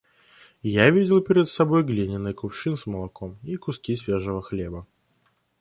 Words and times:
Я 0.63 0.89
видел 0.89 1.21
перед 1.21 1.47
собой 1.47 1.83
глиняный 1.83 2.33
кувшин 2.33 2.75
с 2.75 2.87
молоком 2.87 3.37
и 3.43 3.55
куски 3.55 3.95
свежего 3.95 4.41
хлеба. 4.41 4.87